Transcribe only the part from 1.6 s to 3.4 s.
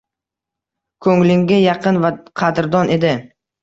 yaqin va qadrdon edi.